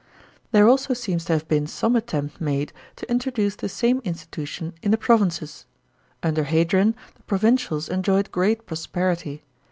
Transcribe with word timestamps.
There 0.51 0.67
also 0.67 0.95
seems 0.95 1.25
to 1.25 1.33
have 1.33 1.47
been 1.47 1.67
some 1.67 1.95
attempt 1.95 2.41
made 2.41 2.73
to 2.95 3.07
introduce 3.07 3.55
the 3.55 3.69
same 3.69 4.01
institution 4.03 4.73
in 4.81 4.89
the 4.89 4.97
provinces. 4.97 5.67
Under 6.23 6.45
Hadrian 6.45 6.95
the 7.13 7.21
pro 7.21 7.37
vincials 7.37 7.87
enjoyed 7.87 8.31
great 8.31 8.65
prosperity. 8.65 9.43